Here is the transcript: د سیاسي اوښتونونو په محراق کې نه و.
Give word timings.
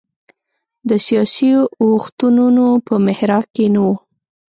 د 0.89 0.91
سیاسي 1.05 1.49
اوښتونونو 1.83 2.65
په 2.87 2.93
محراق 3.05 3.45
کې 3.55 3.65
نه 3.73 3.81
و. 3.85 3.89